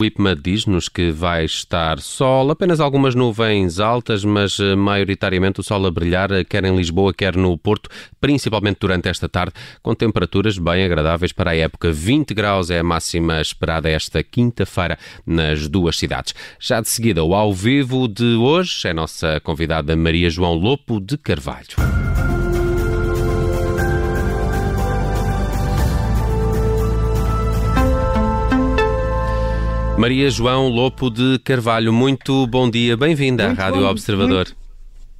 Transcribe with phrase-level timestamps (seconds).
[0.00, 5.62] O IPMA diz-nos que vai estar sol, apenas algumas nuvens altas, mas eh, maioritariamente o
[5.64, 9.96] sol a brilhar, eh, quer em Lisboa, quer no Porto, principalmente durante esta tarde, com
[9.96, 11.90] temperaturas bem agradáveis para a época.
[11.90, 16.32] 20 graus é a máxima esperada esta quinta-feira nas duas cidades.
[16.60, 21.18] Já de seguida, o ao vivo de hoje é nossa convidada Maria João Lopo de
[21.18, 21.74] Carvalho.
[29.98, 34.46] Maria João Lopo de Carvalho, muito bom dia, bem-vinda à Rádio bom, Observador.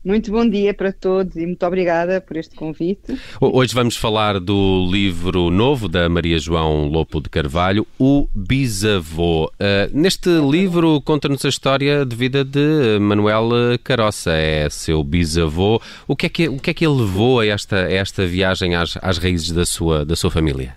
[0.05, 3.19] Muito, muito, bom dia para todos e muito obrigada por este convite.
[3.41, 9.47] Hoje vamos falar do livro novo da Maria João Lopo de Carvalho, O Bisavô.
[9.47, 9.51] Uh,
[9.93, 13.51] neste livro conta-nos a história de vida de Manuel
[13.83, 15.83] Caroça, é seu bisavô.
[16.07, 18.77] O que é que, o que, é que ele levou a esta, a esta viagem
[18.77, 20.77] às, às raízes da sua, da sua família?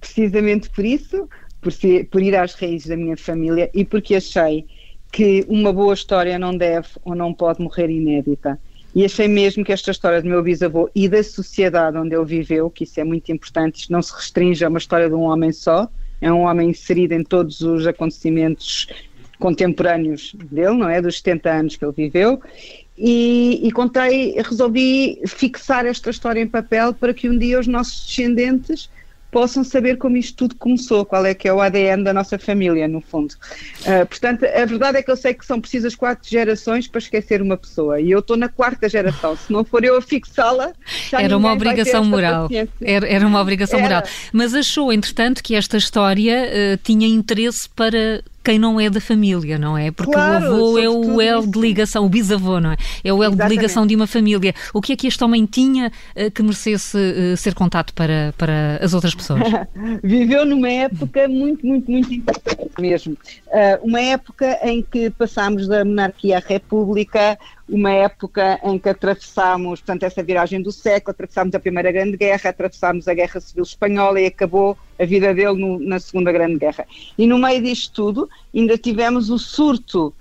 [0.00, 1.28] Precisamente por isso
[1.62, 1.72] por,
[2.10, 4.66] por ir às raízes da minha família e porque achei
[5.10, 8.58] que uma boa história não deve ou não pode morrer inédita.
[8.94, 12.68] E achei mesmo que esta história do meu bisavô e da sociedade onde ele viveu,
[12.68, 15.52] que isso é muito importante, isto não se restringe a uma história de um homem
[15.52, 15.88] só,
[16.20, 18.88] é um homem inserido em todos os acontecimentos
[19.38, 21.00] contemporâneos dele, não é?
[21.00, 22.40] Dos 70 anos que ele viveu.
[22.96, 28.06] E, e contei, resolvi fixar esta história em papel para que um dia os nossos
[28.06, 28.90] descendentes
[29.32, 32.86] possam saber como isto tudo começou, qual é que é o ADN da nossa família,
[32.86, 33.34] no fundo.
[33.80, 37.40] Uh, portanto, a verdade é que eu sei que são precisas quatro gerações para esquecer
[37.40, 40.72] uma pessoa, e eu estou na quarta geração, se não for eu a fixá-la,
[41.12, 42.48] Era uma obrigação moral.
[42.82, 43.88] Era, era, uma obrigação era.
[43.88, 44.02] moral.
[44.32, 49.58] Mas achou, entretanto, que esta história uh, tinha interesse para quem não é da família,
[49.58, 49.90] não é?
[49.90, 52.76] Porque claro, o avô é o elo de ligação, o bisavô, não é?
[53.04, 54.54] É o elo de ligação de uma família.
[54.74, 58.78] O que é que este homem tinha uh, que merecesse uh, ser contado para, para
[58.80, 59.40] as outras pessoas?
[60.02, 63.12] Viveu numa época muito, muito, muito importante mesmo.
[63.12, 69.80] Uh, uma época em que passámos da monarquia à república, uma época em que atravessámos,
[69.80, 74.20] portanto, essa viragem do século, atravessámos a Primeira Grande Guerra, atravessámos a Guerra Civil Espanhola
[74.20, 76.86] e acabou a vida dele no, na Segunda Grande Guerra.
[77.16, 80.12] E no meio disto tudo, ainda tivemos o surto,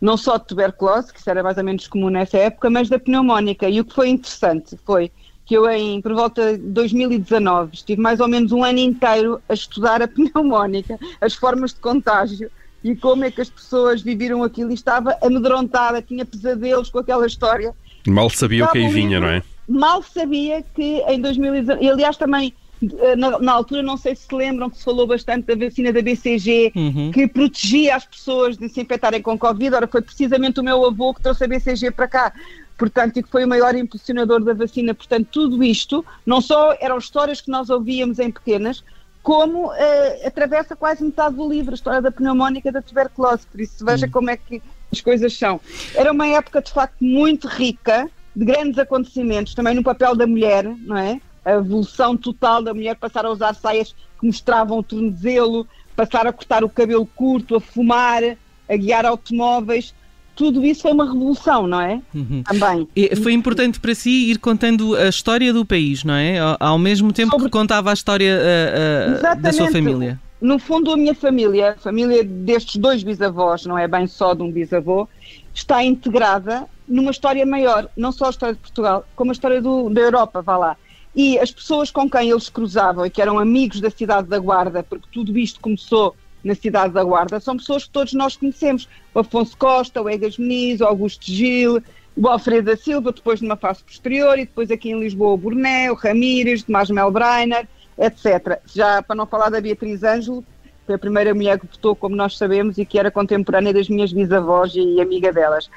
[0.00, 3.68] não só de tuberculose, que era mais ou menos comum nessa época, mas da pneumónica.
[3.68, 5.10] E o que foi interessante foi
[5.44, 9.52] que eu, em, por volta de 2019, estive mais ou menos um ano inteiro a
[9.52, 12.50] estudar a pneumónica, as formas de contágio
[12.84, 17.26] e como é que as pessoas viviram aquilo e estava amedrontada, tinha pesadelos com aquela
[17.26, 17.74] história.
[18.06, 19.42] Mal sabia o que aí vinha, não é?
[19.66, 22.52] Mal sabia que em 2019, e aliás também
[22.82, 25.92] eh, na, na, altura, não sei se se lembram que se falou bastante da vacina
[25.92, 27.10] da BCG, uhum.
[27.12, 29.74] que protegia as pessoas de se infectarem com Covid.
[29.74, 32.32] Ora, foi precisamente o meu avô que trouxe a BCG para cá.
[32.76, 34.92] Portanto, e que foi o maior impulsionador da vacina.
[34.94, 38.82] Portanto, tudo isto, não só eram histórias que nós ouvíamos em pequenas,
[39.24, 43.58] como uh, atravessa quase metade do livro, a história da pneumónica e da tuberculose, por
[43.58, 44.10] isso veja hum.
[44.10, 44.62] como é que
[44.92, 45.58] as coisas são.
[45.94, 50.64] Era uma época de facto muito rica, de grandes acontecimentos, também no papel da mulher,
[50.64, 51.20] não é?
[51.42, 56.32] A evolução total da mulher, passar a usar saias que mostravam o tornozelo, passar a
[56.32, 58.22] cortar o cabelo curto, a fumar,
[58.68, 59.94] a guiar automóveis
[60.34, 62.00] tudo isso foi uma revolução, não é?
[62.14, 62.42] Uhum.
[62.42, 62.88] Também.
[62.94, 66.38] E foi importante para si ir contando a história do país, não é?
[66.58, 67.46] Ao mesmo tempo Sobre...
[67.46, 70.20] que contava a história uh, uh, da sua família.
[70.40, 74.42] No fundo, a minha família, a família destes dois bisavós, não é bem só de
[74.42, 75.08] um bisavô,
[75.54, 79.88] está integrada numa história maior, não só a história de Portugal, como a história do,
[79.88, 80.76] da Europa, vá lá.
[81.16, 84.82] E as pessoas com quem eles cruzavam e que eram amigos da cidade da Guarda,
[84.82, 88.88] porque tudo isto começou na cidade da Guarda, são pessoas que todos nós conhecemos.
[89.14, 91.82] O Afonso Costa, o Egas Meniz, o Augusto Gil,
[92.16, 95.90] o Alfredo da Silva, depois numa fase posterior, e depois aqui em Lisboa o Burné,
[95.90, 97.66] o Ramírez, Tomás Melbreiner,
[97.98, 98.60] etc.
[98.72, 100.44] Já para não falar da Beatriz Ângelo,
[100.86, 104.12] foi a primeira mulher que votou, como nós sabemos, e que era contemporânea das minhas
[104.12, 105.70] bisavós e amiga delas.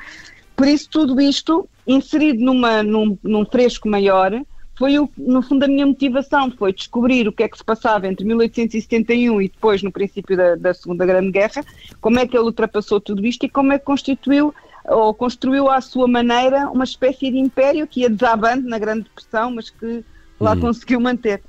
[0.55, 4.33] Por isso, tudo isto inserido numa, num, num fresco maior,
[4.77, 8.07] foi, o, no fundo, a minha motivação, foi descobrir o que é que se passava
[8.07, 11.65] entre 1871 e depois, no princípio da, da Segunda Grande Guerra,
[11.99, 14.53] como é que ele ultrapassou tudo isto e como é que constituiu
[14.85, 19.51] ou construiu à sua maneira uma espécie de império que ia desabando na Grande Depressão,
[19.51, 20.03] mas que
[20.39, 20.59] lá hum.
[20.59, 21.41] conseguiu manter.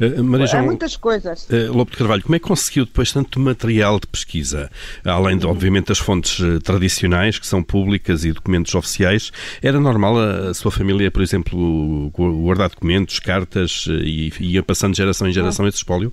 [0.00, 1.48] Uh, Há muitas coisas.
[1.48, 4.70] Uh, Lobo de Carvalho, como é que conseguiu depois tanto material de pesquisa,
[5.04, 9.32] além, de, obviamente, das fontes tradicionais, que são públicas e documentos oficiais?
[9.62, 14.98] Era normal a, a sua família, por exemplo, guardar documentos, cartas e ia passando de
[14.98, 15.68] geração em geração Não.
[15.68, 16.12] esse espólio?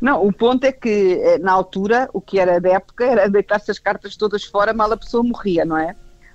[0.00, 3.78] Não, o ponto é que, na altura, o que era da época era deitar-se as
[3.78, 5.94] cartas todas fora, mal a pessoa morria, não é?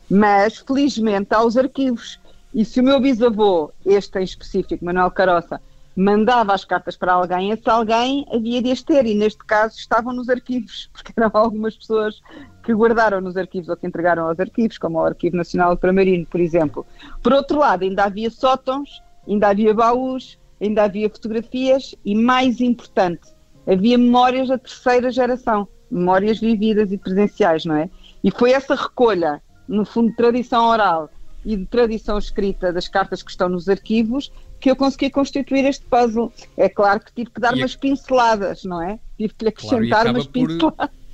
[0.09, 2.19] Mas, felizmente, há os arquivos
[2.55, 5.59] e se o meu bisavô, este em específico, Manuel Caroça,
[5.93, 10.13] mandava as cartas para alguém, esse alguém havia de as ter, e neste caso estavam
[10.13, 12.21] nos arquivos, porque eram algumas pessoas
[12.63, 16.39] que guardaram nos arquivos ou que entregaram aos arquivos, como o Arquivo Nacional Ultramarino, por
[16.39, 16.85] exemplo.
[17.21, 23.27] Por outro lado, ainda havia sótãos, ainda havia baús, ainda havia fotografias e, mais importante,
[23.67, 27.89] havia memórias da terceira geração, memórias vividas e presenciais, não é?
[28.23, 31.09] E foi essa recolha, no fundo, tradição oral
[31.45, 35.85] e de tradição escrita das cartas que estão nos arquivos que eu consegui constituir este
[35.85, 36.33] puzzle.
[36.57, 38.99] É claro que tive que dar e umas pinceladas, não é?
[39.17, 40.89] Tive que lhe acrescentar claro, umas pinceladas.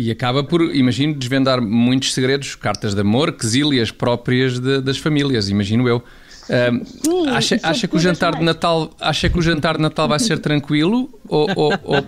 [0.00, 5.48] E acaba por, imagino, desvendar muitos segredos, cartas de amor, quesílias próprias de, das famílias,
[5.48, 6.04] imagino eu.
[6.48, 10.18] Um, acha, acha que o jantar de Natal acha que o jantar de Natal vai
[10.18, 12.04] ser tranquilo ou, ou, ou,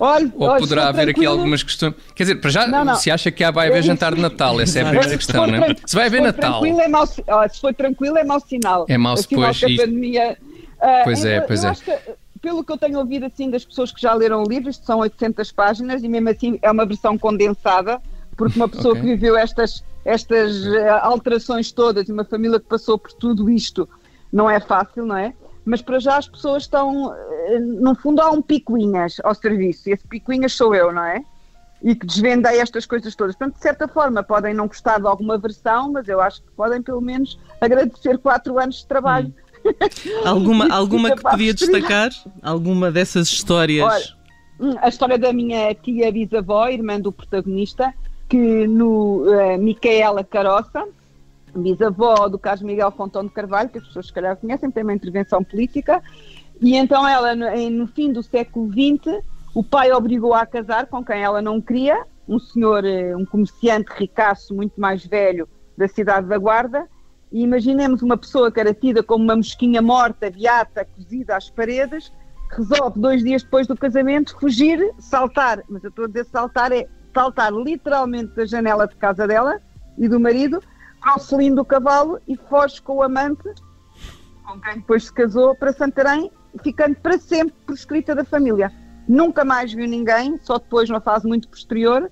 [0.00, 1.30] olha, ou olha, poderá haver tranquilo.
[1.30, 1.94] aqui algumas questões?
[2.12, 2.96] Quer dizer, para já, não, não.
[2.96, 5.76] se acha que vai haver jantar de Natal, essa é a primeira questão, não é?
[5.86, 6.64] Se vai haver Natal.
[6.66, 7.22] É mau, se
[7.60, 8.84] for tranquilo, é mau sinal.
[8.88, 9.62] É mau, depois.
[9.62, 11.72] É pandemia, uh, pois é, pois é.
[11.74, 11.98] Que,
[12.42, 14.98] pelo que eu tenho ouvido assim das pessoas que já leram o livro, isto são
[14.98, 18.00] 800 páginas e mesmo assim é uma versão condensada,
[18.36, 19.02] porque uma pessoa okay.
[19.02, 23.88] que viveu estas estas eh, alterações todas e uma família que passou por tudo isto
[24.32, 25.32] não é fácil, não é?
[25.64, 29.92] Mas para já as pessoas estão, eh, no fundo há um picuinhas ao serviço, e
[29.92, 31.24] esse picuinhas sou eu, não é?
[31.82, 33.34] E que desvendei estas coisas todas.
[33.36, 36.82] Portanto, de certa forma, podem não gostar de alguma versão, mas eu acho que podem
[36.82, 39.32] pelo menos agradecer quatro anos de trabalho.
[39.64, 40.26] Hum.
[40.26, 42.10] alguma alguma que podia destacar?
[42.42, 43.84] Alguma dessas histórias?
[44.60, 47.94] Olha, a história da minha tia bisavó, irmã do protagonista,
[48.28, 50.86] que no uh, Micaela Caroça,
[51.54, 54.94] bisavó do Carlos Miguel Fontão de Carvalho, que as pessoas se calhar conhecem, tem uma
[54.94, 56.02] intervenção política,
[56.60, 59.22] e então ela, no, no fim do século XX,
[59.54, 63.92] o pai obrigou-a a casar com quem ela não queria, um senhor, eh, um comerciante
[63.94, 66.88] ricaço, muito mais velho, da cidade da Guarda,
[67.30, 72.12] e imaginemos uma pessoa que era tida como uma mosquinha morta, viata, cozida às paredes,
[72.50, 76.88] resolve dois dias depois do casamento fugir, saltar, mas eu estou a dizer saltar é
[77.14, 79.62] saltar literalmente da janela de casa dela
[79.96, 80.60] e do marido
[81.00, 83.48] ao selim do cavalo e foge com o amante,
[84.44, 86.30] com quem depois se casou, para Santarém,
[86.62, 88.72] ficando para sempre proscrita da família.
[89.06, 92.10] Nunca mais viu ninguém, só depois, numa fase muito posterior,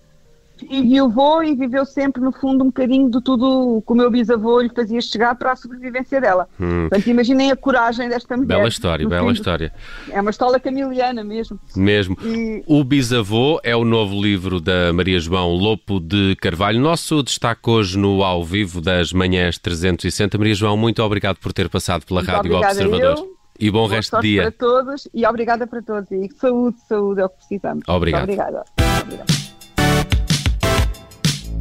[0.70, 4.60] e viuvou e viveu sempre, no fundo, um bocadinho de tudo que o meu bisavô
[4.60, 6.48] lhe fazia chegar para a sobrevivência dela.
[6.60, 6.88] Hum.
[6.88, 8.56] Portanto, imaginem a coragem desta mulher.
[8.56, 9.32] Bela história, bela fim.
[9.32, 9.72] história.
[10.10, 11.58] É uma história camiliana mesmo.
[11.76, 12.16] Mesmo.
[12.24, 12.62] E...
[12.66, 16.80] O Bisavô é o novo livro da Maria João Lopo de Carvalho.
[16.80, 20.38] Nosso destaque hoje no Ao Vivo das Manhãs 360.
[20.38, 23.18] Maria João, muito obrigado por ter passado pela muito Rádio Observador.
[23.18, 23.32] Eu.
[23.60, 24.42] E bom Boa resto de dia.
[24.42, 26.10] para todos e obrigada para todos.
[26.10, 27.84] E saúde, saúde é o que precisamos.
[27.86, 28.26] Obrigado.
[28.26, 28.64] Muito obrigada.
[29.02, 29.41] obrigada.